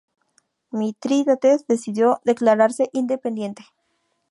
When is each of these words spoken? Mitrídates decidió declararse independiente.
Mitrídates 0.71 1.67
decidió 1.67 2.21
declararse 2.23 2.89
independiente. 2.91 3.65